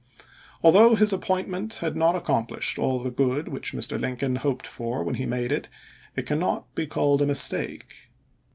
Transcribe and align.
Although 0.63 0.95
his 0.95 1.13
ap 1.13 1.21
pointment 1.21 1.75
had 1.81 1.95
not 1.95 2.15
accomplished 2.15 2.79
all 2.79 2.97
the 3.03 3.11
good 3.11 3.47
which 3.49 3.71
Mr. 3.71 3.99
Lincoln 3.99 4.37
hoped 4.37 4.65
for 4.65 5.03
when 5.03 5.13
he 5.13 5.27
made 5.27 5.51
it, 5.51 5.69
it 6.15 6.25
cannot 6.25 6.73
be 6.73 6.87
called 6.87 7.21
a 7.21 7.27
mistake. 7.27 8.09